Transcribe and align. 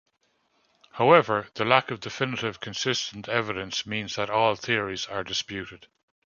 However, 0.93 1.49
the 1.53 1.63
lack 1.63 1.91
of 1.91 1.99
definitive, 1.99 2.59
consistent 2.59 3.29
evidence 3.29 3.85
means 3.85 4.15
that 4.15 4.31
all 4.31 4.55
theories 4.55 5.05
are 5.05 5.23
disputed. 5.23 5.85